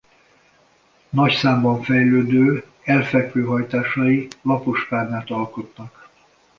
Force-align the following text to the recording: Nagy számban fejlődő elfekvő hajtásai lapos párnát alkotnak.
Nagy 1.09 1.31
számban 1.33 1.81
fejlődő 1.81 2.63
elfekvő 2.83 3.43
hajtásai 3.45 4.27
lapos 4.41 4.87
párnát 4.87 5.29
alkotnak. 5.29 6.09